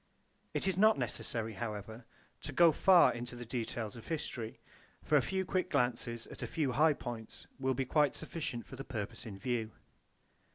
It 0.55 0.67
is 0.67 0.79
not 0.79 0.97
necessary, 0.97 1.53
however, 1.53 2.05
to 2.41 2.51
go 2.51 2.71
far 2.71 3.13
into 3.13 3.35
the 3.35 3.45
details 3.45 3.95
of 3.95 4.07
history; 4.07 4.59
for 5.03 5.15
a 5.15 5.21
few 5.21 5.45
quick 5.45 5.69
glances 5.69 6.25
at 6.25 6.41
a 6.41 6.47
few 6.47 6.71
high 6.71 6.93
points 6.93 7.45
will 7.59 7.75
be 7.75 7.85
quite 7.85 8.15
sufficient 8.15 8.65
for 8.65 8.75
the 8.77 8.83
purpose 8.83 9.27
in 9.27 9.37
view. 9.37 9.73